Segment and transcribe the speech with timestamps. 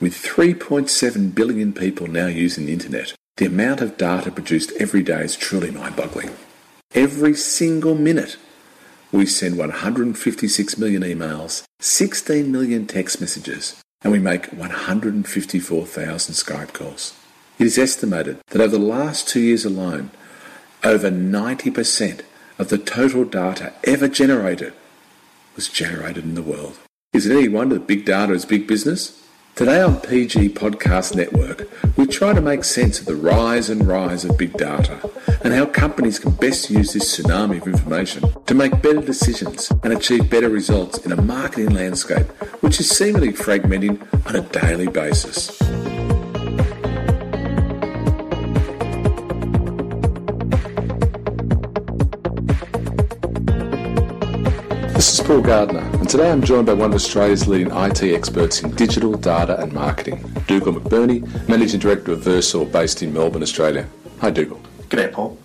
[0.00, 5.22] With 3.7 billion people now using the internet, the amount of data produced every day
[5.22, 6.30] is truly mind boggling.
[6.94, 8.36] Every single minute,
[9.10, 17.16] we send 156 million emails, 16 million text messages, and we make 154,000 Skype calls.
[17.58, 20.12] It is estimated that over the last two years alone,
[20.84, 22.20] over 90%
[22.56, 24.74] of the total data ever generated
[25.56, 26.78] was generated in the world.
[27.12, 29.24] Is it any wonder that big data is big business?
[29.58, 34.24] Today on PG Podcast Network, we try to make sense of the rise and rise
[34.24, 35.10] of big data
[35.42, 39.92] and how companies can best use this tsunami of information to make better decisions and
[39.92, 42.28] achieve better results in a marketing landscape
[42.62, 45.60] which is seemingly fragmenting on a daily basis.
[54.98, 58.64] This is Paul Gardner, and today I'm joined by one of Australia's leading IT experts
[58.64, 63.86] in digital, data, and marketing, Dougal McBurney, Managing Director of Versor, based in Melbourne, Australia.
[64.20, 64.60] Hi, Dougal.
[64.88, 65.38] G'day, Paul.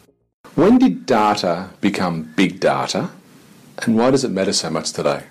[0.55, 3.11] When did data become big data,
[3.78, 5.25] and why does it matter so much today?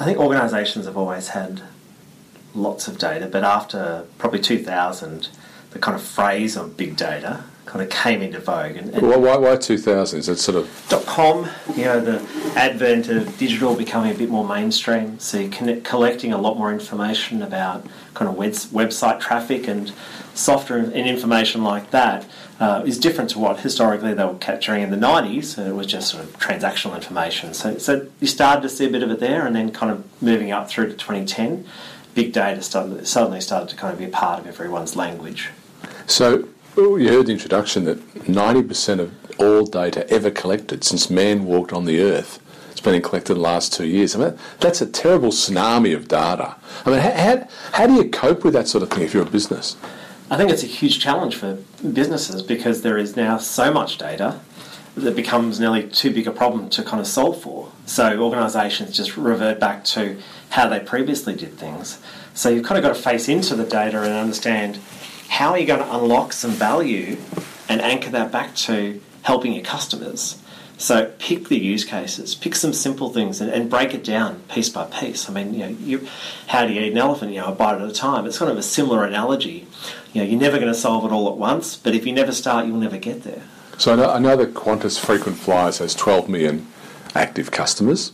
[0.00, 1.62] I think organisations have always had
[2.52, 5.28] lots of data, but after probably 2000,
[5.70, 8.76] the kind of phrase of big data kind of came into vogue.
[8.76, 10.18] And, and Why, why, why 2000?
[10.18, 12.20] Is it sort of dot com, you know, the
[12.56, 15.18] advent of digital becoming a bit more mainstream.
[15.18, 19.92] So you're connect, collecting a lot more information about kind of webs, website traffic and
[20.34, 22.26] software and information like that
[22.60, 25.58] uh, is different to what historically they were capturing in the 90s.
[25.58, 27.54] and It was just sort of transactional information.
[27.54, 30.04] So, so you started to see a bit of it there, and then kind of
[30.22, 31.66] moving up through to 2010,
[32.14, 35.50] big data started, suddenly started to kind of be a part of everyone's language.
[36.06, 41.44] So, oh, you heard the introduction that 90% of all data ever collected since man
[41.44, 44.14] walked on the earth has been collected in the last two years.
[44.14, 46.56] I mean, that's a terrible tsunami of data.
[46.84, 49.22] I mean, how, how, how do you cope with that sort of thing if you're
[49.22, 49.76] a business?
[50.30, 51.58] I think it's a huge challenge for
[51.92, 54.40] businesses because there is now so much data
[54.96, 57.70] that becomes nearly too big a problem to kind of solve for.
[57.84, 60.16] So organisations just revert back to
[60.50, 62.00] how they previously did things.
[62.32, 64.78] So you've kind of got to face into the data and understand
[65.34, 67.16] how are you going to unlock some value
[67.68, 70.40] and anchor that back to helping your customers.
[70.76, 74.68] So pick the use cases, pick some simple things, and, and break it down piece
[74.68, 75.28] by piece.
[75.28, 76.08] I mean, you know, you,
[76.46, 77.32] how do you eat an elephant?
[77.32, 78.26] You know, a bite at a time.
[78.26, 79.66] It's kind of a similar analogy.
[80.12, 82.30] You know, you're never going to solve it all at once, but if you never
[82.30, 83.42] start, you'll never get there.
[83.76, 86.68] So I know, I know that Qantas Frequent Flyers has 12 million
[87.16, 88.12] active customers,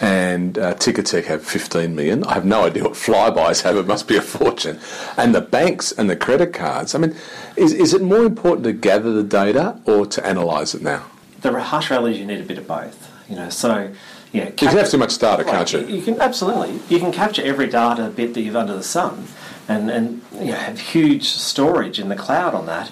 [0.00, 2.24] and uh, Ticketek have 15 million.
[2.24, 3.76] I have no idea what Flybuys have.
[3.76, 4.80] It must be a fortune.
[5.16, 6.94] And the banks and the credit cards.
[6.94, 7.14] I mean,
[7.56, 11.06] is, is it more important to gather the data or to analyse it now?
[11.42, 13.10] The harsh reality is you need a bit of both.
[13.28, 13.92] You know, so
[14.34, 15.86] yeah, You can have too much data, can't you?
[15.86, 16.80] You can absolutely.
[16.88, 19.28] You can capture every data bit that you've under the sun,
[19.68, 22.90] and and you know, have huge storage in the cloud on that,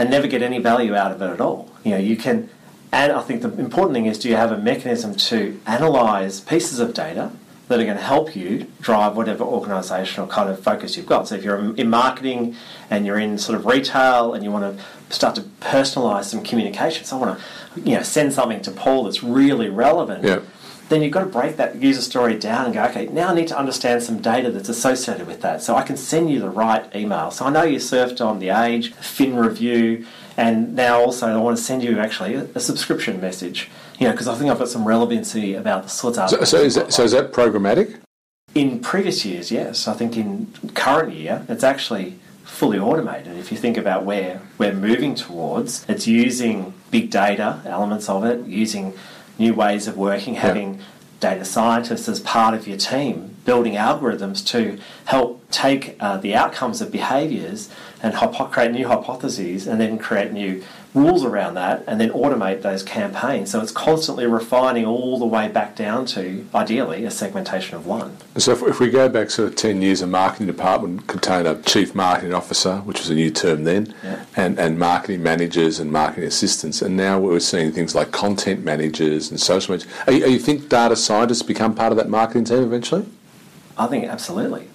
[0.00, 1.70] and never get any value out of it at all.
[1.84, 2.50] You know, you can.
[2.92, 6.80] And I think the important thing is, do you have a mechanism to analyse pieces
[6.80, 7.30] of data
[7.68, 11.28] that are going to help you drive whatever organisational kind of focus you've got?
[11.28, 12.56] So if you're in marketing
[12.90, 17.12] and you're in sort of retail and you want to start to personalise some communications,
[17.12, 20.40] I want to, you know, send something to Paul that's really relevant Yeah.
[20.88, 23.46] then you've got to break that user story down and go, okay, now I need
[23.48, 25.62] to understand some data that's associated with that.
[25.62, 27.30] So I can send you the right email.
[27.30, 30.04] So I know you surfed on The Age, Fin Review,
[30.40, 33.70] and now also I want to send you actually a, a subscription message.
[33.98, 36.56] You know, because I think I've got some relevancy about the sorts of So, so,
[36.58, 38.00] is that, so is that programmatic?
[38.54, 39.86] in previous years, yes.
[39.86, 43.36] I think in current year, it's actually fully automated.
[43.36, 48.46] If you think about where we're moving towards, it's using big data, elements of it,
[48.46, 48.94] using
[49.38, 50.80] new ways of working, having
[51.20, 56.80] data scientists as part of your team, building algorithms to help take uh, the outcomes
[56.80, 57.70] of behaviours
[58.02, 58.14] and
[58.50, 60.62] create new hypotheses and then create new
[60.94, 63.50] rules around that and then automate those campaigns.
[63.50, 68.16] So it's constantly refining all the way back down to, ideally, a segmentation of one.
[68.36, 71.60] So if, if we go back sort of 10 years, a marketing department contained a
[71.62, 74.24] chief marketing officer, which was a new term then, Yeah.
[74.36, 76.82] and, and marketing managers and marketing assistants.
[76.82, 79.92] And now we're seeing things like content managers and social managers.
[80.06, 83.06] Are you, are you think data scientists become part of that marketing team eventually?
[83.78, 84.68] I think absolutely.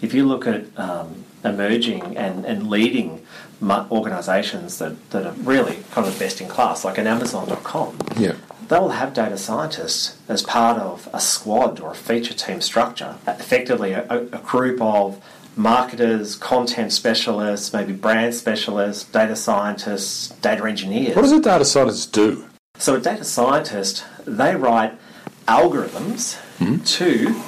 [0.00, 3.24] If you look at um, emerging and, and leading
[3.62, 8.34] organisations that, that are really kind of best in class, like an Amazon.com, Yeah.
[8.68, 13.16] they will have data scientists as part of a squad or a feature team structure,
[13.26, 15.22] effectively a, a group of
[15.54, 21.14] marketers, content specialists, maybe brand specialists, data scientists, data engineers.
[21.14, 22.46] What does a data scientist do?
[22.78, 24.98] So a data scientist, they write
[25.46, 26.78] algorithms hmm?
[26.78, 27.40] to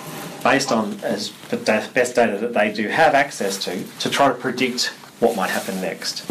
[0.44, 4.34] based on as the best data that they do have access to, to try to
[4.34, 4.88] predict
[5.18, 6.24] what might happen next.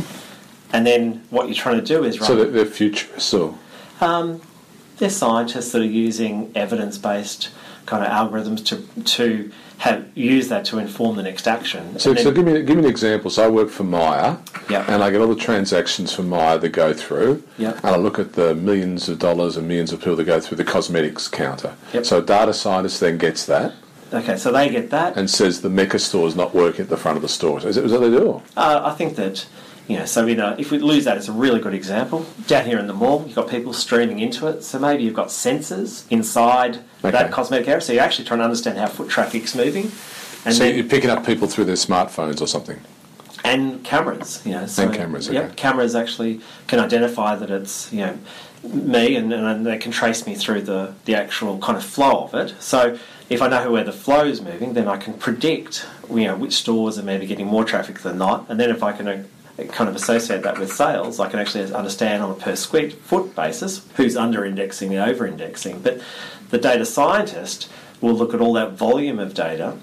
[0.72, 2.28] And then what you're trying to do is run.
[2.28, 3.58] So they're, futurists, or
[4.00, 4.42] Um,
[5.00, 7.50] they're scientists that are using evidence-based
[7.86, 12.00] kind of algorithms to to have use that to inform the next action.
[12.00, 13.30] so, And so give me give me an example.
[13.30, 14.38] So I work for Myer,
[14.70, 14.86] Yeah.
[14.88, 17.74] and I get all the transactions for Myer that go through, Yeah.
[17.84, 20.58] and I look at the millions of dollars and millions of people that go through
[20.58, 21.74] the cosmetics counter.
[21.94, 22.06] Yep.
[22.06, 23.74] So a data scientist then gets that
[24.14, 25.18] okay, so they get that.
[25.18, 27.66] and says the Mecca store is not working at the front of the store.
[27.66, 28.42] Is, that what they do?
[28.56, 29.46] Uh, I think that,
[29.88, 32.26] you know, so in a, if we lose that, it's a really good example.
[32.48, 34.64] Down here in the mall, you've got people streaming into it.
[34.64, 37.12] So maybe you've got sensors inside Okay.
[37.12, 37.82] that cosmetic area.
[37.82, 39.92] So you're actually trying to understand how foot traffic's moving.
[40.46, 42.80] And so then, you're picking up people through their smartphones or something.
[43.44, 44.66] and cameras, you know.
[44.68, 45.38] So, And cameras, okay.
[45.40, 48.18] Yep, cameras actually can identify that it's, you know,
[48.64, 52.34] me and, and they can trace me through the, the actual kind of flow of
[52.36, 52.56] it.
[52.62, 52.98] So
[53.30, 56.54] if I know where the flow is moving, then I can predict, you know, which
[56.54, 58.46] stores are maybe getting more traffic than not.
[58.50, 59.24] And then if I can uh,
[59.70, 63.36] kind of associate that with sales, I can actually understand on a per square foot
[63.36, 65.82] basis who's under indexing and over indexing.
[65.82, 66.02] But
[66.50, 67.70] the data scientist
[68.02, 69.78] will look at all that volume of data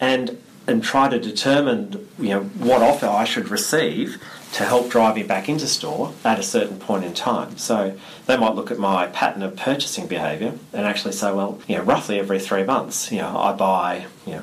[0.00, 5.14] and and try to determine you know what offer I should receive to help drive
[5.14, 7.56] me back into store at a certain point in time.
[7.56, 11.76] So they might look at my pattern of purchasing behaviour and actually say, well, you
[11.76, 14.42] know, roughly every three months, you know, I buy, you know,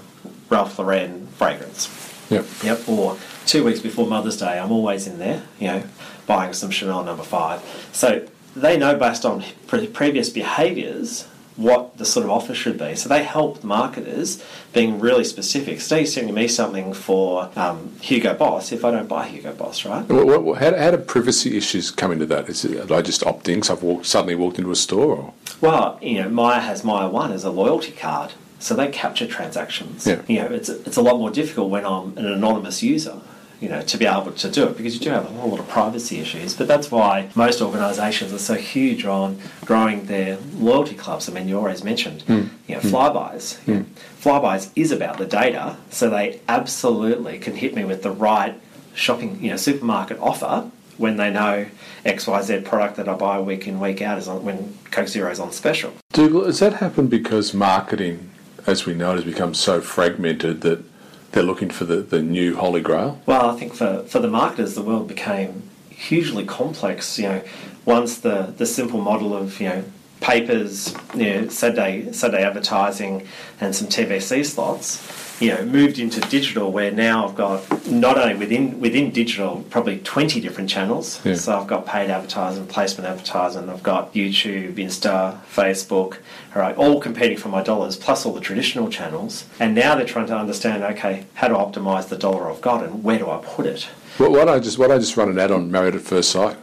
[0.49, 1.89] Ralph Lauren fragrance.
[2.29, 2.45] Yep.
[2.63, 2.89] Yep.
[2.89, 5.83] Or two weeks before Mother's Day, I'm always in there, you know,
[6.25, 7.61] buying some Chanel number five.
[7.91, 11.27] So they know based on pre- previous behaviours
[11.57, 12.95] what the sort of offer should be.
[12.95, 14.43] So they help marketers
[14.73, 15.79] being really specific.
[15.89, 20.07] You're sending me something for um, Hugo Boss if I don't buy Hugo Boss, right?
[20.07, 22.47] What, what- how, how do privacy issues come into that?
[22.47, 25.17] Is it, I just opt in 'cause I've walked, suddenly walked into a store?
[25.17, 25.33] Or?
[25.59, 30.05] Well, you know, Myer has Myer One as a loyalty card, so they capture transactions.
[30.05, 30.21] Yeah.
[30.27, 33.19] You know, it's it's a lot more difficult when I'm an anonymous user.
[33.59, 35.59] You know, to be able to do it because you do have a whole lot
[35.59, 36.55] of privacy issues.
[36.55, 41.27] But that's why most organisations are so huge on growing their loyalty clubs.
[41.27, 42.47] I mean, you always mentioned, hmm.
[42.67, 43.67] you know, flybuys.
[43.67, 43.85] Know,
[44.21, 48.59] flybuys is about the data, so they absolutely can hit me with the right
[48.93, 51.67] shopping, you know, supermarket offer when they know
[52.05, 55.39] XYZ product that I buy week in, week out is on when Coke Zero is
[55.39, 55.93] on special.
[56.11, 58.29] Dougal, has that happened because marketing,
[58.65, 60.83] as we know it, has become so fragmented that
[61.31, 63.21] they're looking for the, the new holy grail?
[63.25, 67.17] Well, I think for, for the marketers, the world became hugely complex.
[67.19, 67.43] You know,
[67.85, 69.83] once the, the simple model of, you know,
[70.21, 73.27] papers, you know, Saturday, Saturday advertising
[73.59, 74.97] and some TVC slots,
[75.39, 79.99] you know, moved into digital where now I've got not only within within digital, probably
[79.99, 81.23] 20 different channels.
[81.23, 81.35] Yeah.
[81.35, 86.17] So I've got paid advertising, placement advertising, I've got YouTube, Insta, Facebook,
[86.55, 89.45] all right, all competing for my dollars, plus all the traditional channels.
[89.59, 93.03] And now they're trying to understand, okay, how to optimize the dollar I've got and
[93.03, 93.83] where do I put it?
[94.17, 96.01] Why why don't I just why don't I just run an ad on Married at
[96.01, 96.57] First Sight?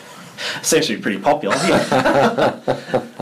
[0.62, 1.56] Seems to be pretty popular.
[1.56, 3.06] Yeah.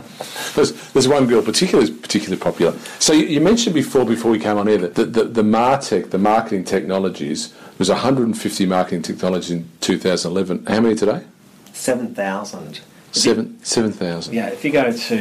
[0.59, 2.77] There's, there's one girl particularly particularly popular.
[2.99, 6.11] So you, you mentioned before before we came on air that the, the, the MarTech,
[6.11, 10.67] the marketing technologies, was 150 marketing technologies in 2011.
[10.67, 11.23] How many today?
[11.73, 12.81] 7,000.
[13.13, 14.35] Seven seven thousand.
[14.35, 15.17] Yeah, if you go to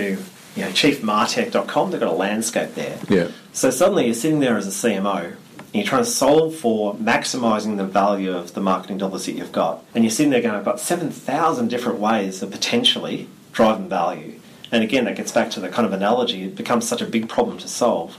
[0.55, 2.99] you know, chiefmartech.com, they've got a landscape there.
[3.07, 3.29] Yeah.
[3.53, 5.35] So suddenly you're sitting there as a CMO and
[5.73, 9.85] you're trying to solve for maximising the value of the marketing dollars that you've got.
[9.93, 14.39] And you're sitting there going, I've got 7,000 different ways of potentially driving value.
[14.71, 16.43] And again, that gets back to the kind of analogy.
[16.43, 18.17] It becomes such a big problem to solve.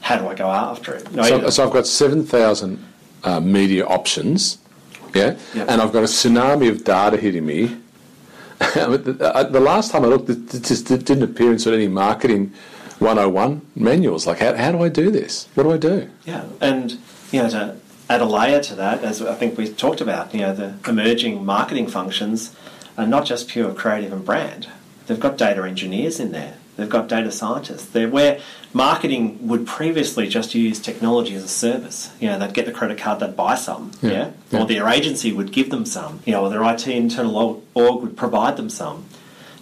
[0.00, 1.10] How do I go after it?
[1.12, 2.84] No, So, so I've got 7,000
[3.22, 4.58] uh, media options,
[5.14, 5.36] yeah?
[5.54, 5.66] Yeah.
[5.68, 7.76] And I've got a tsunami of data hitting me.
[8.74, 11.88] The, uh, last time I looked, it it just didn't appear in sort of any
[11.88, 12.52] marketing
[12.98, 14.26] 101 manuals.
[14.26, 15.48] Like, how, how do I do this?
[15.54, 16.08] What do I do?
[16.24, 16.92] Yeah, and
[17.32, 17.76] you know, to
[18.08, 21.44] add a layer to that, as I think we talked about, you know, the emerging
[21.44, 22.54] marketing functions
[22.96, 24.68] are not just pure creative and brand.
[25.06, 26.54] They've got data engineers in there.
[26.76, 27.86] They've got data scientists.
[27.86, 28.40] They're where
[28.72, 32.10] marketing would previously just use technology as a service.
[32.20, 34.60] You know, they'd get the credit card, they'd buy some, Yeah, yeah, yeah.
[34.62, 36.20] or their agency would give them some.
[36.26, 39.04] You know, or their IT internal org would provide them some.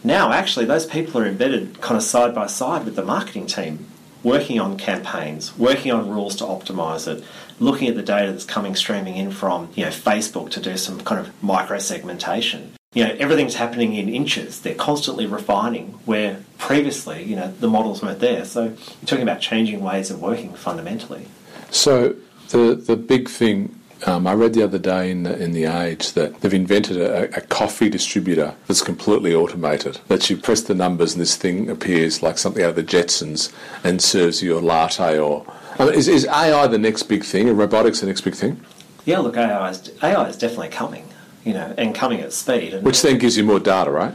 [0.05, 3.87] Now, actually, those people are embedded kind of side by side with the marketing team,
[4.23, 7.23] working on campaigns, working on rules to optimize it,
[7.61, 11.01] looking at the data that's coming streaming in from you know Facebook to do some
[11.03, 12.73] kind of micro segmentation.
[12.95, 14.61] You know, everything's happening in inches.
[14.61, 18.45] They're constantly refining where previously, you know, the models weren't there.
[18.45, 21.27] So you're talking about changing ways of working fundamentally.
[21.71, 22.17] So
[22.51, 26.13] the the big thing Um, I read the other day in the, in the Age
[26.15, 30.01] that they've invented a, a coffee distributor that's completely automated.
[30.09, 33.53] That you press the numbers and this thing appears like something out of the Jetsons
[33.85, 35.47] and serves you a latte or.
[35.79, 37.49] I mean, is, is AI the next big thing?
[37.49, 38.61] Are robotics the next big thing?
[39.05, 41.09] Yeah, look, AI is, AI is definitely coming,
[41.45, 42.75] you know, and coming at speed.
[42.75, 44.15] And Which then gives you more data, right?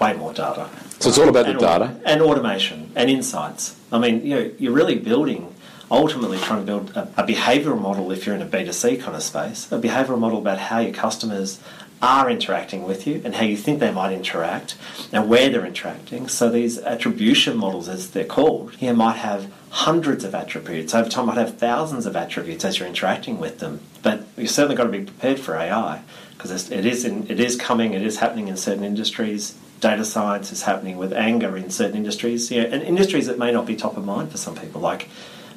[0.00, 0.68] way more data.
[0.98, 2.00] So it's all about the data.
[2.04, 3.76] and automation and insights.
[3.92, 5.54] I mean, you know, you're really building,
[5.90, 9.22] ultimately trying to build a, a behavioural model if you're in a B2C kind of
[9.22, 11.60] space, a behavioural model about how your customers
[12.00, 14.76] are interacting with you and how you think they might interact
[15.12, 16.28] and where they're interacting.
[16.28, 20.94] So these attribution models, as they're called, here might have hundreds of attributes.
[20.94, 23.80] Over time, might have thousands of attributes as you're interacting with them.
[24.02, 26.02] But you've certainly got to be prepared for AI
[26.36, 27.94] because it is in, it is coming.
[27.94, 29.56] It is happening in certain industries.
[29.80, 32.50] Data science is happening with anger in certain industries.
[32.50, 35.08] Yeah, and industries that may not be top of mind for some people, like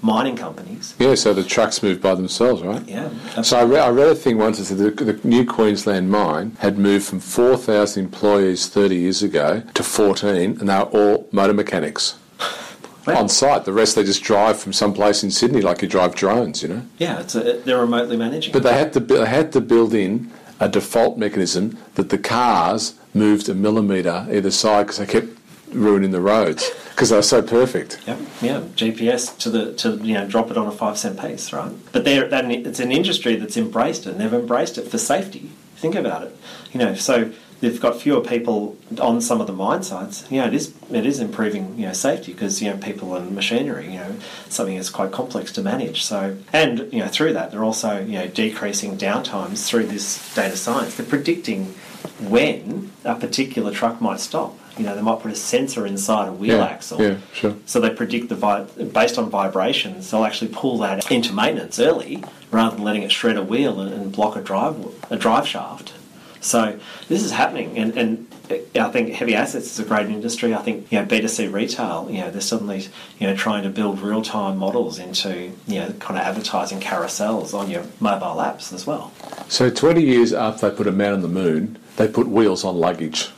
[0.02, 0.96] mining companies.
[1.00, 2.82] Yeah, so the trucks move by themselves, right?
[2.88, 3.10] Yeah,
[3.44, 6.56] So I, re- I read a thing once that said the, the new Queensland mine
[6.60, 11.54] had moved from 4,000 employees 30 years ago to 14, and they were all motor
[11.54, 12.16] mechanics
[13.08, 13.22] Wow.
[13.22, 13.66] on site.
[13.66, 16.70] The rest they just drive from some place in Sydney, like you drive drones, you
[16.70, 16.82] know.
[17.00, 18.54] yeah, it's a, they're remotely managing.
[18.54, 22.94] But they had to they had to build in a default mechanism that the cars
[23.16, 25.41] moved a millimetre either side because they kept
[25.74, 28.00] ruining the roads because they're so perfect.
[28.08, 28.20] Yep.
[28.42, 28.62] Yeah.
[28.76, 31.72] GPS to the to you know drop it on a five cent piece, right?
[31.92, 34.12] But they're that it's an industry that's embraced it.
[34.12, 35.50] and They've embraced it for safety.
[35.76, 36.36] Think about it.
[36.74, 40.30] You know, so they've got fewer people on some of the mine sites.
[40.30, 43.34] You know, it is it is improving you know safety because you know people and
[43.34, 43.86] machinery.
[43.86, 44.16] You know,
[44.50, 46.04] something that's quite complex to manage.
[46.04, 50.58] So and you know through that they're also you know decreasing downtimes through this data
[50.58, 50.96] science.
[50.96, 51.74] They're predicting
[52.20, 54.58] when a particular truck might stop.
[54.78, 57.02] You know, they might put a sensor inside a wheel Yeah, axle.
[57.02, 57.56] yeah, sure.
[57.66, 58.64] So they predict the vi-
[58.94, 63.38] based on vibrations, they'll actually pull that into maintenance early rather than letting it shred
[63.38, 64.76] a wheel and, and block a drive
[65.10, 65.94] a drive shaft.
[66.40, 68.28] So this is happening, and, and
[68.76, 70.56] I think heavy assets is a great industry.
[70.56, 72.88] I think you know B two C retail, you know, they're suddenly
[73.20, 77.54] you know trying to build real time models into you know kind of advertising carousels
[77.54, 79.12] on your mobile apps as well.
[79.50, 82.76] So 20 years after they put a man on the moon, they put wheels on
[82.78, 83.30] luggage.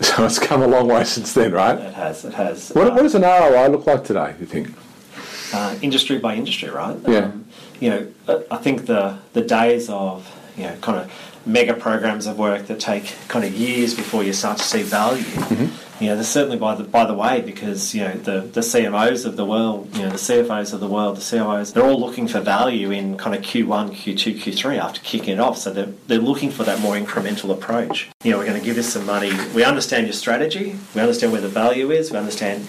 [0.02, 1.78] So it's come a long way since then, right?
[1.78, 2.70] It has, it has.
[2.70, 4.68] What, uh, what does an ROI look like today, you think?
[5.52, 6.96] uh, industry by industry, right?
[7.06, 7.18] Yeah.
[7.26, 7.46] Um,
[7.80, 11.10] you know, I- I think the the days of you know kind of
[11.46, 15.22] mega programs of work that take kind of years before you start to see value.
[15.24, 15.68] Mm-hmm.
[16.00, 19.36] You know, certainly by the by the way because you know the the CMOs of
[19.36, 22.40] the world, you know, the CFOs of the world, the COOs, they're all looking for
[22.40, 25.58] value in kind of Q1, Q2, Q3 after kicking it off.
[25.58, 28.08] So they're they're looking for that more incremental approach.
[28.22, 29.32] You know, we're going to give this some money.
[29.56, 30.76] We understand your strategy.
[30.94, 32.12] We understand where the value is.
[32.12, 32.68] We understand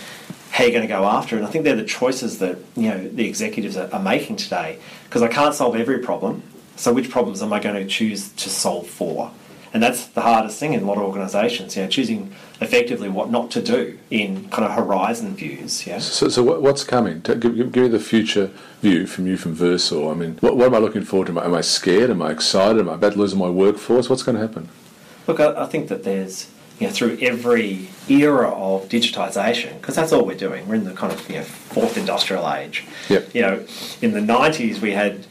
[0.49, 1.35] how you're going to go after.
[1.35, 1.39] it.
[1.39, 4.79] And I think they're the choices that you know the executives are, are making today.
[5.03, 6.41] Because I can't solve every problem,
[6.77, 9.31] so which problems am I going to choose to solve for?
[9.73, 11.75] And that's the hardest thing in a lot of organisations.
[11.75, 15.85] You know, choosing effectively what not to do in kind of horizon views.
[15.85, 15.99] Yeah.
[15.99, 17.21] So, so what's coming?
[17.21, 20.09] Give, give, give me the future view from you from Versor.
[20.09, 21.33] I mean, what, what am I looking forward to?
[21.33, 22.09] Am I, am I scared?
[22.09, 22.79] Am I excited?
[22.79, 24.09] Am I about to lose my workforce?
[24.09, 24.69] What's going to happen?
[25.27, 26.49] Look, I, I think that there's,
[26.79, 30.67] you know, through every era of digitisation, because that's all we're doing.
[30.67, 32.85] We're in the kind of you know fourth industrial age.
[33.09, 33.35] Yep.
[33.35, 33.65] You know,
[34.01, 35.27] in the '90s we had,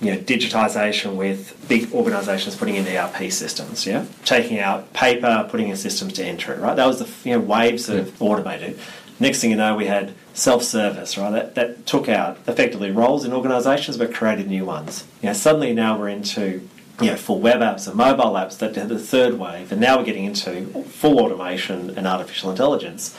[0.00, 3.86] you know, digitisation with big organisations putting in ERP systems.
[3.86, 6.60] Yeah, taking out paper, putting in systems to enter it.
[6.60, 6.76] Right.
[6.76, 8.78] That was the you know waves that have automated.
[9.20, 11.18] Next thing you know, we had self-service.
[11.18, 11.30] Right.
[11.30, 15.04] That that took out effectively roles in organisations, but created new ones.
[15.22, 16.68] You know, suddenly now we're into
[17.00, 20.04] you know, for web apps and mobile apps that the third wave, and now we're
[20.04, 23.16] getting into full automation and artificial intelligence.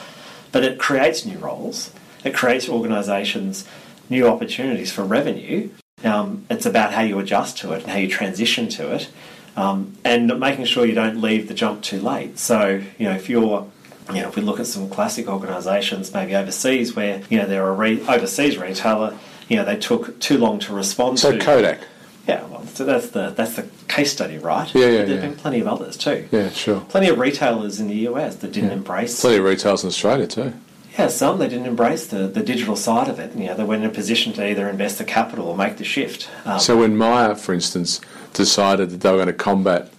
[0.52, 1.92] But it creates new roles.
[2.24, 3.68] It creates organisations
[4.10, 5.70] new opportunities for revenue.
[6.04, 9.10] Um, it's about how you adjust to it and how you transition to it,
[9.58, 12.40] um, and making sure you don't leave the jump too late.
[12.40, 13.70] So, you know, if you're
[14.14, 17.68] you know, if we look at some classic organisations, maybe overseas, where you know they're
[17.68, 19.18] a re- overseas retailer,
[19.50, 21.40] you know, they took too long to respond to So to.
[21.40, 21.80] Kodak.
[22.28, 24.74] Yeah, well, so that's the that's the case study, right?
[24.74, 25.22] Yeah, yeah, There've yeah.
[25.22, 26.28] been plenty of others too.
[26.32, 26.82] Yeah, sure.
[26.82, 28.76] Plenty of retailers in the US that didn't Yeah.
[28.78, 29.20] embrace.
[29.22, 30.54] Plenty of retailers in Australia too.
[31.00, 33.34] Yeah, some they didn't embrace the, the digital side of it.
[33.34, 35.86] You know, they weren't in a position to either invest the capital or make the
[35.86, 36.30] shift.
[36.44, 38.02] Um, So when Myer, for instance,
[38.34, 39.90] decided that they were going to combat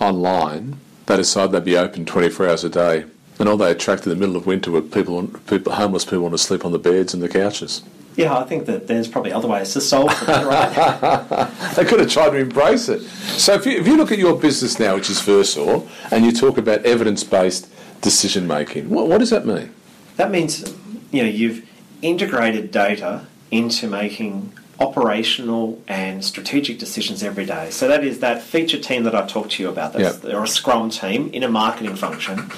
[0.00, 3.04] online, they decided they'd be open 24 hours a day.
[3.40, 6.34] And all they attracted in the middle of winter were people, people homeless people want
[6.34, 7.82] to sleep on the beds and the couches.
[8.14, 11.50] yeah, I think that there's probably other ways to solve for that, right?
[11.74, 13.00] They could have tried to embrace it.
[13.02, 15.82] So if you, if you look at your business now, which is Versor,
[16.12, 17.68] and you talk about evidence-based
[18.02, 19.74] decision making, what, what does that mean?
[20.16, 20.74] That means
[21.10, 21.68] you know you've
[22.02, 27.70] integrated data into making operational and strategic decisions every day.
[27.70, 29.92] So that is that feature team that I talked to you about.
[29.92, 30.22] That's, Yep.
[30.22, 32.50] They're a scrum team in a marketing function.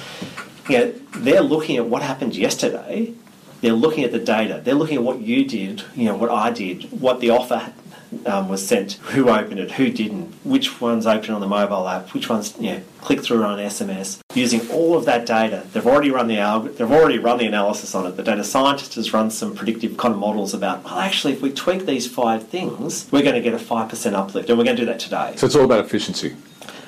[0.67, 3.13] You know, they're looking at what happened yesterday.
[3.61, 4.61] They're looking at the data.
[4.63, 7.73] They're looking at what you did, you know, what I did, what the offer
[8.25, 12.13] um, was sent, who opened it, who didn't, which ones opened on the mobile app,
[12.13, 14.19] which ones you know, click through on SMS.
[14.33, 17.93] Using all of that data, they've already run the alg- they've already run the analysis
[17.95, 18.15] on it.
[18.17, 21.51] The data scientist has run some predictive kind of models about, well, actually, if we
[21.51, 24.77] tweak these five things, we're going to get a five percent uplift, and we're going
[24.77, 25.33] to do that today.
[25.35, 26.35] So it's all about efficiency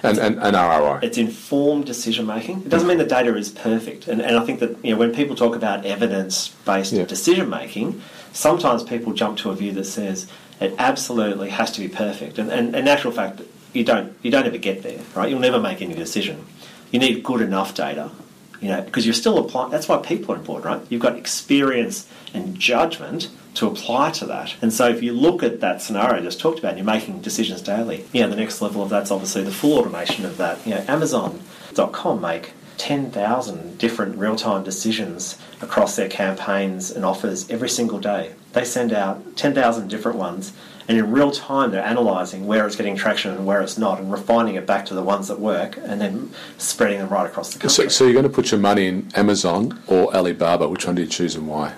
[0.04, 1.00] and, and, and ROI.
[1.04, 2.62] It's informed decision making.
[2.62, 4.08] It doesn't mean the data is perfect.
[4.08, 7.04] And, and I think that you know, when people talk about evidence based Yeah.
[7.06, 10.28] decision making, sometimes people jump to a view that says
[10.60, 12.38] it absolutely has to be perfect.
[12.38, 13.42] And, and, in actual fact,
[13.74, 15.30] you don't, you don't ever get there, right?
[15.30, 16.46] You'll never make any decision.
[16.92, 18.12] You need good enough data,
[18.60, 19.72] you know, because you're still applying.
[19.72, 20.82] That's why people are important, right?
[20.90, 24.56] You've got experience and judgment to apply to that.
[24.62, 27.22] And so if you look at that scenario I just talked about, and you're making
[27.22, 30.66] decisions daily, yeah, the next level of that's obviously the full automation of that.
[30.66, 38.00] You know, Amazon.com make 10,000 different real-time decisions across their campaigns and offers every single
[38.00, 38.34] day.
[38.54, 40.54] They send out 10,000 different ones
[40.90, 44.12] and in real time they're analysing where it's getting traction and where it's not and
[44.12, 47.60] refining it back to the ones that work and then spreading them right across the
[47.60, 47.84] country.
[47.84, 50.68] So, so you're going to put your money in Amazon or Alibaba.
[50.68, 51.76] Which one do you choose and why?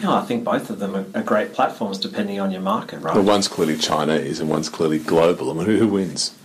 [0.00, 3.14] Yeah, I think both of them are, great platforms depending on your market, right?
[3.14, 5.50] Well, one's clearly Chinese and one's clearly global.
[5.52, 6.36] I mean, who, who wins?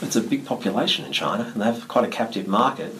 [0.00, 2.94] It's a big population in China, and they have quite a captive market,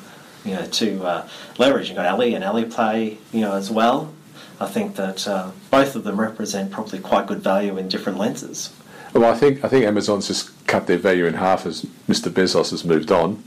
[0.44, 1.28] you know, to uh,
[1.58, 1.88] leverage.
[1.88, 4.12] You've got Ali and Alipay, you know, as well.
[4.58, 8.72] I think that uh, both of them represent probably quite good value in different lenses.
[9.12, 12.30] Well, I think I think Amazon's just cut their value in half as Mr.
[12.30, 13.42] Bezos has moved on,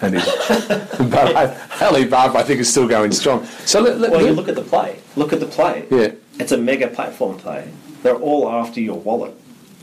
[0.00, 3.44] and he's, but I, Alibaba I think is still going strong.
[3.64, 4.98] So let, let, Well, you look at the play.
[5.14, 5.86] Look at the play.
[5.90, 7.70] yeah, It's a mega platform play.
[8.02, 9.34] They're all after your wallet,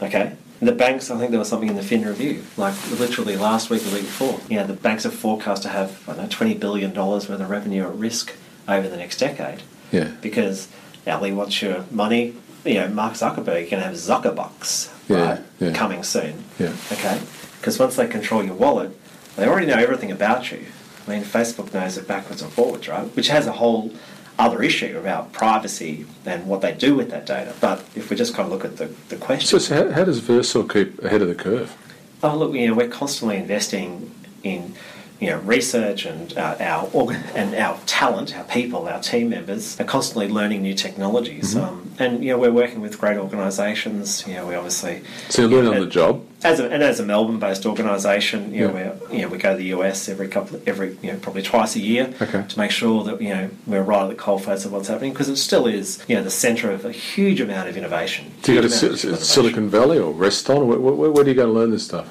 [0.01, 0.33] okay?
[0.59, 3.69] And the banks, I think there was something in the Fin review, like literally last
[3.69, 4.39] week, the week before.
[4.49, 7.49] You know, the banks are forecast to have, I don't know, $20 billion worth of
[7.49, 8.33] revenue at risk
[8.67, 9.61] over the next decade.
[9.93, 10.67] Yeah, because
[11.07, 12.35] Ali wants your money.
[12.65, 15.73] You know, Mark Zuckerberg can have Zuckerbucks Yeah, right, yeah.
[15.73, 16.43] coming soon.
[16.59, 16.73] Yeah.
[16.91, 17.21] Okay,
[17.59, 18.91] because once they control your wallet,
[19.36, 20.65] they already know everything about you.
[21.08, 23.06] I mean, Facebook knows it backwards and forwards, right?
[23.15, 23.91] Which has a whole
[24.39, 27.53] other issue about privacy and what they do with that data.
[27.62, 30.03] But if we just kind of look at the, the question, So, so how, how
[30.06, 31.75] does Versor keep ahead of the curve?
[32.23, 34.10] Oh, look, you know, we're constantly investing
[34.43, 34.73] in,
[35.19, 39.80] you know, research and uh, our org- and our talent, our people, our team members
[39.80, 41.56] are constantly learning new technologies.
[41.56, 44.28] Um, and you know, we're working with great organisations.
[44.28, 46.26] You know, we obviously So you learn on the job.
[46.43, 48.93] as a, and as a Melbourne-based organisation, you know, Yeah.
[49.10, 51.76] we you know we go to the US every couple every you know probably twice
[51.76, 52.43] a year Okay.
[52.47, 55.30] to make sure that you know we're right at the coalface of what's happening because
[55.30, 58.32] it still is you know the centre of a huge amount of innovation.
[58.41, 59.26] Do you go to Huge Si- amount of Si- innovation.
[59.28, 60.67] Silicon Valley or Reston?
[60.67, 62.08] Where, where, where do you go to learn this stuff?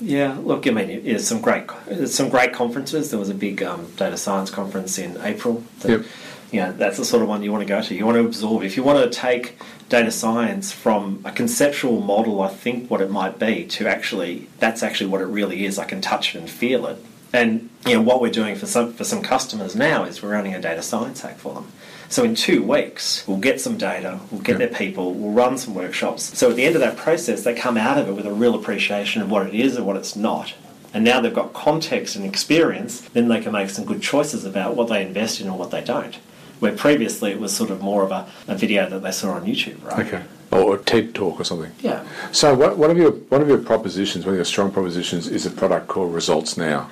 [0.00, 3.10] Yeah, look, I mean, it- it's some great, it's some great conferences.
[3.10, 5.62] There was a big um, data science conference in April.
[5.80, 6.04] That, Yep.
[6.52, 7.94] You know, that's the sort of one you want to go to.
[7.94, 8.64] You want to absorb.
[8.64, 9.56] If you want to take
[9.88, 14.82] data science from a conceptual model, I think what it might be to actually, that's
[14.82, 15.78] actually what it really is.
[15.78, 16.96] I can touch it and feel it.
[17.32, 20.52] And you know, what we're doing for some for some customers now is we're running
[20.52, 21.70] a data science hack for them.
[22.10, 24.66] So in two weeks, we'll get some data, we'll get Yeah.
[24.66, 26.36] their people, we'll run some workshops.
[26.36, 28.56] So at the end of that process, they come out of it with a real
[28.56, 30.52] appreciation of what it is and what it's not.
[30.92, 34.74] And now they've got context and experience, then they can make some good choices about
[34.74, 36.16] what they invest in and what they don't.
[36.58, 39.46] Where previously it was sort of more of a, a video that they saw on
[39.46, 40.04] YouTube, right?
[40.04, 40.22] Okay.
[40.50, 41.70] Or a TED talk or something.
[41.80, 42.02] Yeah.
[42.32, 45.46] So what, one of your one of your propositions, one of your strong propositions, is
[45.46, 46.90] a product called Results Now,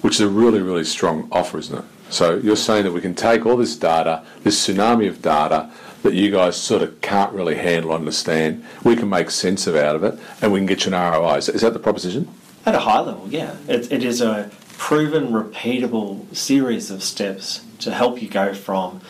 [0.00, 1.84] which is a really really strong offer, isn't it?
[2.10, 5.70] So you're saying that we can take all this data, this tsunami of data
[6.02, 8.64] that you guys sort of can't really handle, understand.
[8.84, 11.36] We can make sense of out of it, and we can get you an ROI.
[11.38, 12.28] Is that the proposition?
[12.66, 13.56] At a high level, yeah.
[13.68, 19.00] It, it is a proven, repeatable series of steps to help you go from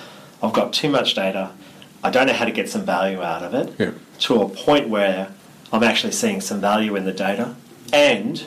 [0.43, 1.53] I've got too much data,
[2.03, 3.93] I don't know how to get some value out of it, Yeah.
[4.21, 5.33] to a point where
[5.73, 7.55] I'm actually seeing some value in the data,
[7.93, 8.45] and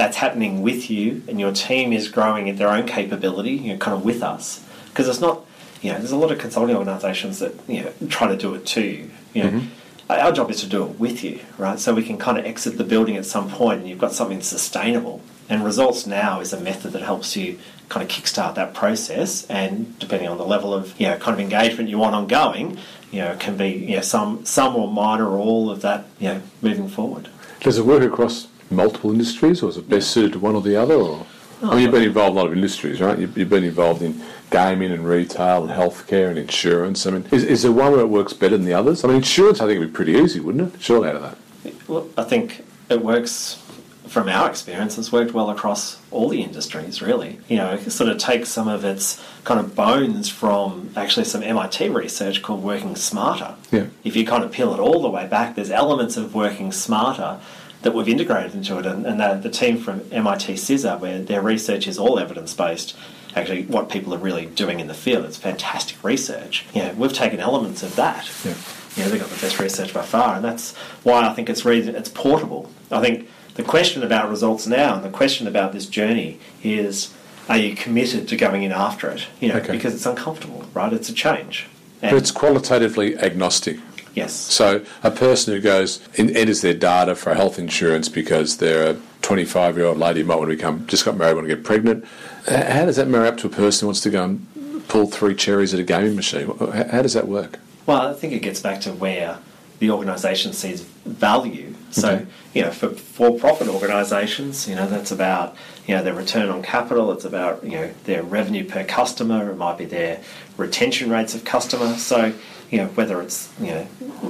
[0.00, 3.78] that's happening with you, and your team is growing at their own capability, you know,
[3.78, 4.64] kind of with us.
[4.88, 5.44] Because it's not,
[5.82, 8.64] you know, there's a lot of consulting organisations that you know try to do it
[8.64, 9.10] to you.
[9.34, 10.10] You know, mm-hmm.
[10.10, 11.78] our job is to do it with you, right?
[11.78, 14.40] So we can kind of exit the building at some point, and you've got something
[14.40, 15.20] sustainable.
[15.50, 17.58] And results now is a method that helps you
[17.90, 21.40] kind of kickstart that process, and depending on the level of you know kind of
[21.40, 22.78] engagement you want ongoing,
[23.10, 26.06] you know, it can be you know some some or minor or all of that,
[26.18, 27.28] you know, moving forward.
[27.60, 30.76] Does it work across multiple industries, or is it best suited to one or the
[30.76, 30.94] other?
[30.94, 31.26] Or
[31.62, 33.18] oh, I mean, you've been involved in a lot of industries, right?
[33.18, 37.06] You've, you've been involved in gaming and retail and healthcare and insurance.
[37.06, 39.04] I mean, is, is there one where it works better than the others?
[39.04, 40.82] I mean, insurance, I think, would be pretty easy, wouldn't it?
[40.82, 41.88] Surely out of that.
[41.88, 43.62] Well, I think it works
[44.10, 44.98] from our experience.
[44.98, 47.38] It's worked well across all the industries, really.
[47.48, 51.44] You know, it sort of takes some of its kind of bones from actually some
[51.44, 53.54] MIT research called Working Smarter.
[53.70, 53.86] Yeah.
[54.02, 57.40] If you kind of peel it all the way back, there's elements of Working Smarter
[57.82, 61.40] that we've integrated into it, and, and the, the team from MIT CISR, where their
[61.40, 62.96] research is all evidence based,
[63.34, 65.24] actually what people are really doing in the field.
[65.24, 66.66] It's fantastic research.
[66.74, 68.30] You know, we've taken elements of that.
[68.44, 68.54] Yeah.
[68.96, 71.64] You know, they've got the best research by far, and that's why I think it's
[71.64, 72.70] reason it's portable.
[72.90, 77.14] I think the question about results now and the question about this journey is
[77.48, 79.26] are you committed to going in after it?
[79.40, 79.72] You know, Okay.
[79.72, 80.92] because it's uncomfortable, right?
[80.92, 81.66] It's a change.
[82.00, 83.78] But it's qualitatively agnostic.
[84.20, 84.32] Yes.
[84.32, 88.96] So a person who goes and enters their data for health insurance because they're a
[89.22, 91.64] 25 year old lady who might want to become just got married, want to get
[91.64, 92.04] pregnant.
[92.48, 94.46] How does that marry up to a person who wants to go and
[94.88, 96.46] pull three cherries at a gaming machine?
[96.58, 97.58] How how does that work?
[97.86, 99.38] Well, I think it gets back to where
[99.80, 101.74] the organisation sees value.
[101.90, 102.26] So, Okay.
[102.54, 105.56] you know, for for-profit organisations, you know, that's about
[105.86, 107.10] you know their return on capital.
[107.12, 109.50] It's about you know their revenue per customer.
[109.50, 110.20] It might be their
[110.56, 111.94] retention rates of customer.
[111.96, 112.32] So,
[112.70, 113.86] you know, whether it's you know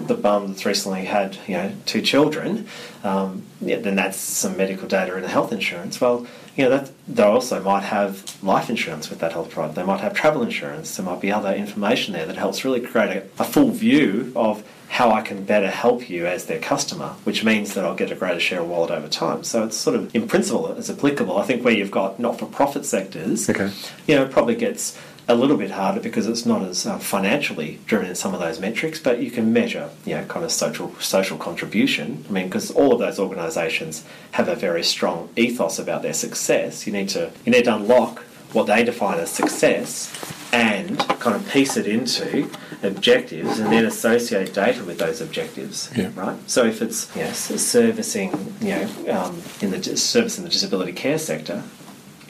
[0.07, 2.67] the bum that's recently had you know two children,
[3.05, 6.01] um, yeah, then that's some medical data in the health insurance.
[6.01, 6.27] Well,
[6.57, 9.77] you know, that they also might have life insurance with that health product.
[9.77, 10.97] They might have travel insurance.
[10.97, 14.63] There might be other information there that helps really create a, a full view of
[14.89, 18.17] how I can better help you as their customer, which means that I'll get a
[18.17, 19.45] greater share of wallet over time.
[19.45, 21.39] So it's sort of, in principle, it's applicable.
[21.39, 23.71] I think where you've got not-for-profit sectors, Okay.
[24.09, 24.99] you know, it probably gets
[25.31, 28.61] a little bit harder because it's not as uh, financially driven in some of those
[28.61, 32.25] metrics, but you can measure, you know, kind of social social contribution.
[32.29, 36.87] I mean, because all of those organisations have a very strong ethos about their success.
[36.87, 38.21] You need to you need to unlock
[38.53, 40.13] what they define as success
[40.53, 42.51] and kind of piece it into
[42.83, 46.11] objectives and then associate data with those objectives Yeah.
[46.17, 50.51] right so if it's you know, servicing you know um, in the service in the
[50.51, 51.63] disability care sector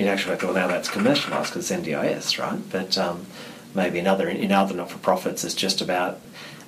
[0.00, 2.58] in actual fact, well, now that's commercialised because it's NDIS, right?
[2.70, 3.26] But um,
[3.74, 6.18] maybe in other in other not-for-profits, it's just about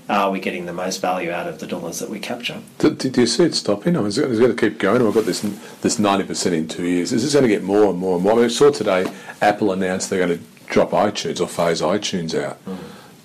[0.08, 2.60] are we getting the most value out of the dollars that we capture?
[2.78, 3.96] Do, do do you see it stopping?
[3.96, 5.00] I mean, is it going to keep going?
[5.00, 5.40] Or I've got this
[5.80, 7.10] this ninety percent in two years.
[7.12, 8.34] Is this going to get more and more and more?
[8.34, 12.38] I, mean, I saw today Apple announced they're going to drop iTunes or phase iTunes
[12.38, 12.58] out,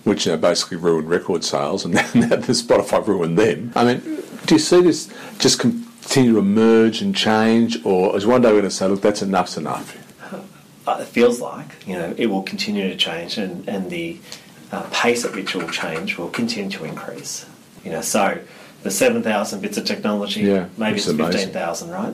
[0.06, 3.74] which you know, basically ruined record sales, and now the Spotify ruined them.
[3.76, 5.60] I mean, do you see this just
[6.08, 9.22] continue to emerge and change, or is one day we're going to say, look, that's
[9.22, 10.04] enough's enough?
[10.88, 14.18] It feels like you know it will continue to change, and and the
[14.72, 17.46] uh, pace at which it will change will continue to increase.
[17.84, 18.40] You know, so
[18.84, 22.14] the seven thousand bits of technology, Yeah, maybe it's it's fifteen thousand, right?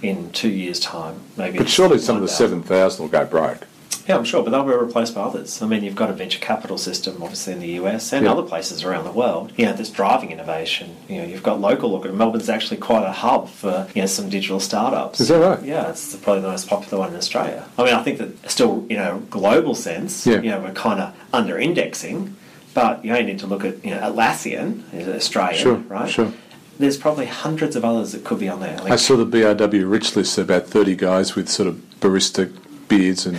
[0.00, 1.58] In two years' time, maybe.
[1.58, 3.66] But surely some of the seven thousand will go broke.
[4.08, 5.60] Yeah, I'm sure, but they'll be replaced by others.
[5.62, 8.32] I mean, you've got a venture capital system, obviously in the US and Yeah.
[8.32, 9.52] other places around the world.
[9.56, 10.96] You know, that's driving innovation.
[11.08, 11.94] You know, you've got local.
[11.94, 15.20] organ- Melbourne's actually quite a hub for you know some digital startups.
[15.20, 15.62] Is that right?
[15.64, 17.64] Yeah, it's probably the most popular one in Australia.
[17.78, 20.40] I mean, I think that still, you know, global sense, Yeah.
[20.40, 22.36] you know, we're kind of under indexing,
[22.74, 26.08] but you only need to look at you know Atlassian, is Australian, Sure, right?
[26.10, 26.32] sure.
[26.78, 28.76] There's probably hundreds of others that could be on there.
[28.82, 32.50] Like, I saw the BRW rich list about 30 guys with sort of barista
[32.88, 33.38] beards and,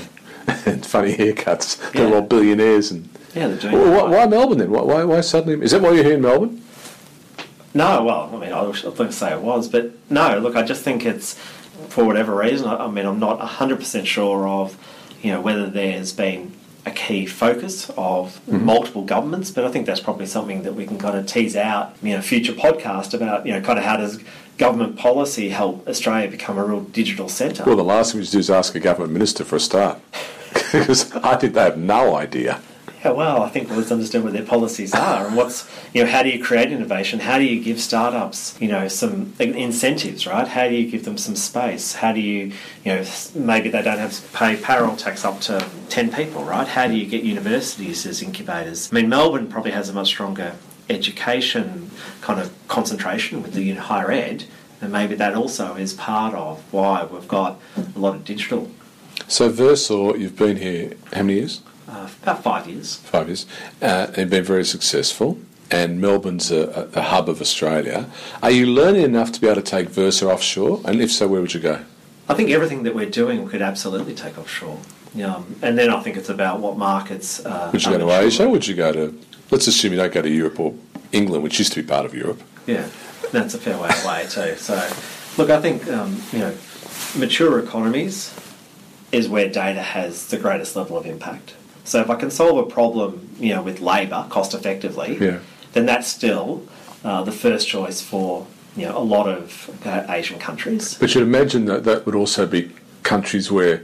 [0.66, 1.92] and funny haircuts.
[1.92, 2.92] They're all billionaires.
[2.92, 3.74] And yeah, they're doing.
[3.74, 4.72] Well, why, why Melbourne then?
[4.72, 5.64] Why, why, why suddenly?
[5.64, 6.62] Is that why you're here in Melbourne?
[7.74, 10.40] No, well, I mean, I was going to say it was, but no.
[10.40, 11.34] Look, I just think it's
[11.90, 12.68] for whatever reason.
[12.68, 14.78] I, I mean, I'm not 100 percent sure of,
[15.22, 16.54] you know, whether there's been
[16.86, 18.64] a key focus of mm-hmm.
[18.64, 21.96] multiple governments, but I think that's probably something that we can kind of tease out,
[22.02, 24.20] you know, future podcast about, you know, kind of how does
[24.58, 27.64] government policy help Australia become a real digital centre.
[27.66, 30.00] Well, the last thing we should do is ask a government minister for a start.
[30.72, 32.62] Because I think they have no idea.
[33.06, 36.24] Yeah, well, I think let's understand what their policies are and what's, you know, how
[36.24, 37.20] do you create innovation?
[37.20, 40.48] How do you give startups, you know, some incentives, right?
[40.48, 41.94] How do you give them some space?
[41.94, 42.52] How do you,
[42.84, 46.68] you know, maybe they don't have to pay payroll tax up to 10 people, right?
[46.68, 48.92] How do you get universities as incubators?
[48.92, 50.56] I mean, Melbourne probably has a much stronger
[50.90, 51.92] education
[52.22, 54.46] kind of concentration with the higher ed,
[54.82, 58.72] and maybe that also is part of why we've got a lot of digital.
[59.28, 61.62] So, Versor, you've been here how many years?
[61.88, 62.98] Uh, about five years.
[62.98, 63.46] Five years.
[63.82, 65.40] Uh, and been very successful.
[65.72, 68.08] And Melbourne's a, a, hub of Australia.
[68.44, 70.82] Are you learning enough to be able to take Versor offshore?
[70.86, 71.84] And if so, where would you go?
[72.30, 74.80] I think everything that we're doing we could absolutely take offshore.
[75.24, 77.44] Um, and then I think it's about what markets.
[77.44, 78.12] Uh, Would you go to.
[78.12, 78.50] Asia?
[78.50, 80.76] Would you go to, let's assume you don't go to Europe or
[81.12, 82.42] England, which used to be part of Europe.
[82.68, 82.88] Yeah,
[83.32, 84.56] that's a fair way away too.
[84.58, 84.76] So,
[85.38, 86.54] look, I think um, you know,
[87.18, 88.34] mature economies
[89.16, 91.54] is where data has the greatest level of impact.
[91.86, 95.40] So if I can solve a problem, you know, with labour cost effectively, Yeah.
[95.74, 96.64] then that's still
[97.04, 100.98] uh, the first choice for you know a lot of uh, Asian countries.
[101.00, 102.72] But you'd imagine that that would also be
[103.04, 103.82] countries where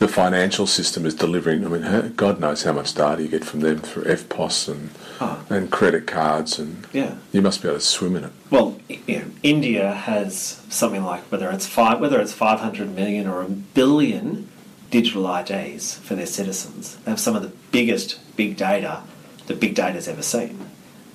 [0.00, 1.64] the financial system is delivering.
[1.64, 4.90] I mean, God knows how much data you get from them through EFTPOS and
[5.20, 5.36] Ah.
[5.50, 7.12] and credit cards, and Yeah.
[7.34, 8.32] you must be able to swim in it.
[8.50, 13.28] Well, you know, India has something like whether it's five, whether it's five hundred million
[13.28, 14.48] or a billion
[14.92, 16.96] digital IDs for their citizens.
[16.98, 19.02] They have some of the biggest big data
[19.46, 20.56] that big data's ever seen,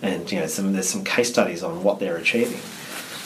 [0.02, 2.60] and you know, some there's some case studies on what they're achieving.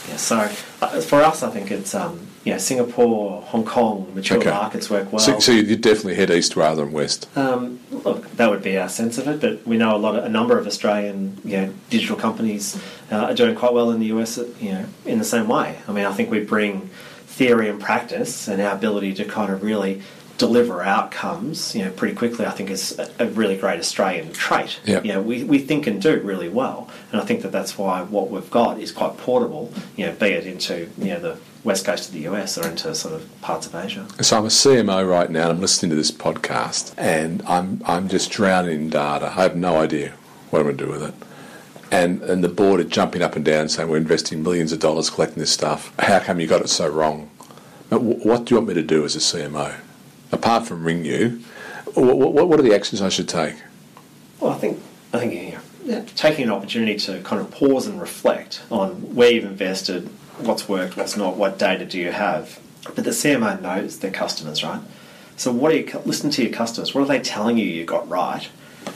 [0.10, 0.38] Yeah, so
[0.82, 4.50] uh, for us, I think it's um, you know Singapore, Hong Kong, mature Okay.
[4.50, 5.20] markets work well.
[5.20, 7.28] So, so you definitely head east rather than west.
[7.38, 10.26] Um, look, that would be our sense of it, but we know a lot of
[10.26, 12.78] a number of Australian you know, digital companies
[13.12, 14.38] uh, are doing quite well in the US.
[14.60, 15.80] You know, in the same way.
[15.88, 16.90] I mean, I think we bring
[17.26, 20.02] theory and practice, and our ability to kind of really
[20.42, 22.48] deliver outcomes, you know, pretty quickly.
[22.48, 24.80] I think is a, a really great Australian trait.
[24.86, 25.06] Yep.
[25.06, 28.02] You know, we, we think and do really well, and I think that that's why
[28.02, 29.72] what we've got is quite portable.
[29.96, 32.94] You know, be it into you know the west coast of the US or into
[32.96, 34.08] sort of parts of Asia.
[34.22, 38.10] So I'm a CMO right now, and I'm listening to this podcast, and I'm I'm
[38.10, 39.28] just drowning in data.
[39.28, 40.14] I have no idea
[40.50, 41.14] what I'm going to do with it.
[41.92, 45.12] And and the board are jumping up and down saying we're investing millions of dollars
[45.12, 45.94] collecting this stuff.
[46.00, 47.30] How come you got it so wrong?
[47.90, 49.76] What do you want me to do as a CMO?
[50.32, 51.42] Apart from ring you,
[51.94, 53.56] what, what, what are the actions I should take?
[54.40, 54.82] Well, I think
[55.14, 59.46] I think yeah, taking an opportunity to kind of pause and reflect on where you've
[59.46, 62.60] invested, what's worked, what's not, what data do you have.
[62.96, 64.82] But the CMO knows their customers, right?
[65.38, 66.94] So what are you listen to your customers?
[66.94, 68.48] What are they telling you you got right?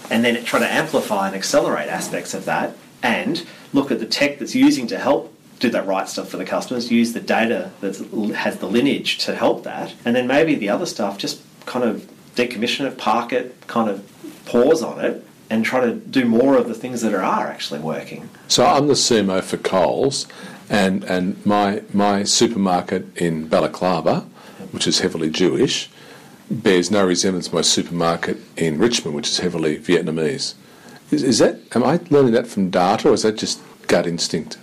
[0.10, 4.39] And then try to amplify and accelerate aspects of that, and look at the tech
[4.39, 6.91] that's using to help do that right stuff for the customers.
[6.91, 7.95] Use the data that
[8.35, 12.09] has the lineage to help that, and then maybe the other stuff just kind of
[12.35, 14.03] decommission it, park it, kind of
[14.45, 18.29] pause on it, and try to do more of the things that are, actually working.
[18.47, 20.27] So I'm the CMO for Coles,
[20.69, 24.21] and and my my supermarket in Balaclava,
[24.71, 25.89] which is heavily Jewish,
[26.49, 30.55] bears no resemblance to my supermarket in Richmond, which is heavily Vietnamese.
[31.11, 34.57] Is, is that am I learning that from data, or is that just gut instinct?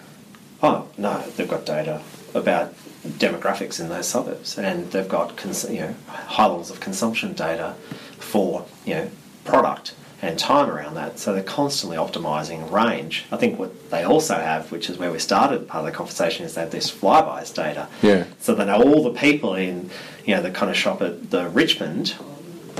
[0.63, 2.01] Oh no, they've got data
[2.35, 7.33] about demographics in those suburbs, and they've got cons- you know high levels of consumption
[7.35, 7.75] data
[8.19, 9.11] for you know
[9.45, 11.19] product and time around that.
[11.19, 13.25] So they're constantly optimizing range.
[13.33, 16.47] I think what they also have, which is where we started part of the conversation,
[16.47, 17.89] is they have this flybuys data.
[18.03, 18.27] Yeah.
[18.39, 19.91] So they know all the people in
[20.25, 22.15] you know that kind of shop at the Richmond,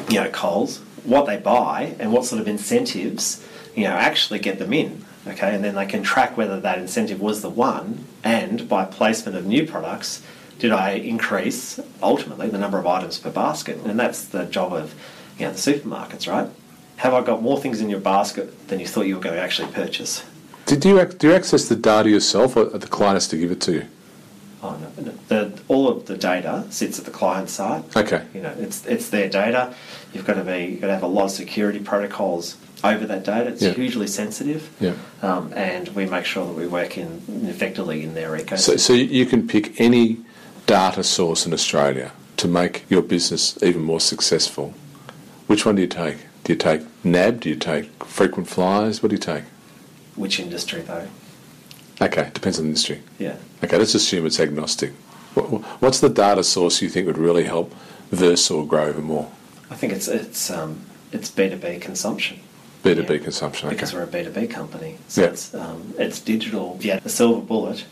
[0.09, 4.61] you know Coles, what they buy and what sort of incentives you know actually get
[4.61, 5.05] them in.
[5.27, 9.37] Okay, and then they can track whether that incentive was the one, and by placement
[9.37, 10.23] of new products,
[10.59, 13.79] did I increase ultimately the number of items per basket?
[13.85, 14.95] And that's the job of
[15.39, 16.49] you know the supermarkets, right?
[16.97, 19.41] Have I got more things in your basket than you thought you were going to
[19.41, 20.25] actually purchase?
[20.67, 23.61] Did you do you access the data yourself, or the client has to give it
[23.63, 23.87] to you?
[24.63, 25.13] Oh, no, no.
[25.27, 27.85] The, all of the data sits at the client side.
[27.97, 28.25] Okay.
[28.33, 29.75] You know, it's it's their data.
[30.13, 33.25] You've got to be you've got to have a lot of security protocols over that
[33.25, 33.51] data.
[33.51, 33.73] It's Yeah.
[33.73, 34.69] hugely sensitive.
[34.81, 34.93] Yeah.
[35.23, 38.59] Um, and we make sure that we work in effectively in their ecosystem.
[38.59, 40.19] So, so you can pick any
[40.67, 44.75] data source in Australia to make your business even more successful.
[45.47, 46.19] Which one do you take?
[46.45, 47.41] Do you take NAB?
[47.41, 49.03] Do you take frequent flyers?
[49.03, 49.45] What do you take?
[50.17, 51.07] Which industry though?
[52.01, 53.01] Okay, depends on the industry.
[53.19, 53.37] Yeah.
[53.63, 54.93] Okay, let's assume it's agnostic.
[55.81, 57.73] What's the data source you think would really help
[58.11, 59.31] Versor grow even more?
[59.71, 60.81] I think it's it's um,
[61.13, 62.41] it's B two B consumption.
[62.83, 63.19] B2B Yeah.
[63.19, 63.69] consumption.
[63.69, 63.77] Okay.
[63.77, 64.97] because we're a B two B company.
[65.09, 65.29] So Yeah.
[65.29, 66.79] it's um, it's digital.
[66.83, 67.85] Had a silver bullet,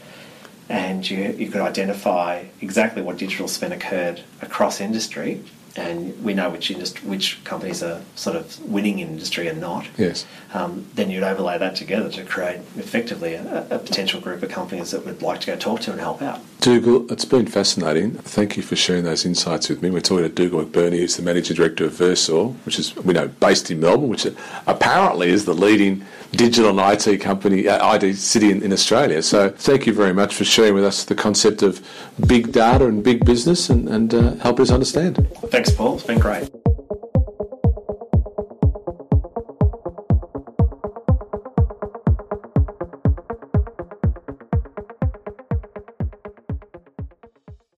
[0.69, 5.43] and you you could identify exactly what digital spend occurred across industry,
[5.81, 9.87] and we know which industry, which companies are sort of winning in industry and not.
[9.97, 10.27] Yes.
[10.53, 14.91] Um, then you'd overlay that together to create effectively a, a potential group of companies
[14.91, 16.41] that would like to go talk to and help out.
[16.61, 18.13] Dougal, it's been fascinating.
[18.13, 19.89] Thank you for sharing those insights with me.
[19.91, 23.29] We're talking to Dougal McBurney, who's the managing director of Versor, which is we know
[23.29, 24.27] based in Melbourne, which
[24.67, 29.23] apparently is the leading digital and IT company, uh, IT city in, in Australia.
[29.23, 31.85] So thank you very much for sharing with us the concept of
[32.27, 35.29] big data and big business and, and uh, helping us understand.
[35.47, 35.95] Thanks, Paul.
[35.95, 36.70] It's been great.